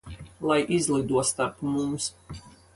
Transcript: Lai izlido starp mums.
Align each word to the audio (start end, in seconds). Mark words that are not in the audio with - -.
Lai 0.51 0.57
izlido 0.77 1.25
starp 1.33 1.63
mums. 1.77 2.11